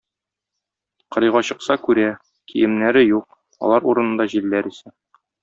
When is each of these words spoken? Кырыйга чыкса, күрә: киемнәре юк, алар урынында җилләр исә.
Кырыйга 1.15 1.41
чыкса, 1.49 1.75
күрә: 1.83 2.07
киемнәре 2.53 3.05
юк, 3.09 3.39
алар 3.69 3.87
урынында 3.93 4.29
җилләр 4.35 4.73
исә. 4.75 4.97